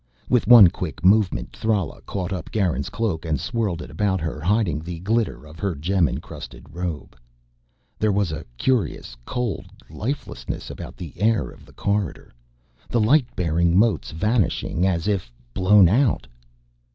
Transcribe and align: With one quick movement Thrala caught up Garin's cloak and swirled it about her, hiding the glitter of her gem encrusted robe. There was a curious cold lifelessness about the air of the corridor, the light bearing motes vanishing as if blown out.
With 0.29 0.47
one 0.47 0.67
quick 0.69 1.05
movement 1.05 1.51
Thrala 1.53 2.01
caught 2.07 2.33
up 2.33 2.49
Garin's 2.51 2.89
cloak 2.89 3.23
and 3.23 3.39
swirled 3.39 3.83
it 3.83 3.91
about 3.91 4.19
her, 4.19 4.41
hiding 4.41 4.79
the 4.79 4.97
glitter 5.01 5.45
of 5.45 5.59
her 5.59 5.75
gem 5.75 6.07
encrusted 6.09 6.65
robe. 6.73 7.15
There 7.99 8.11
was 8.11 8.31
a 8.31 8.43
curious 8.57 9.15
cold 9.25 9.67
lifelessness 9.91 10.71
about 10.71 10.97
the 10.97 11.13
air 11.17 11.51
of 11.51 11.67
the 11.67 11.73
corridor, 11.73 12.33
the 12.89 12.99
light 12.99 13.27
bearing 13.35 13.77
motes 13.77 14.09
vanishing 14.09 14.87
as 14.87 15.07
if 15.07 15.31
blown 15.53 15.87
out. 15.87 16.25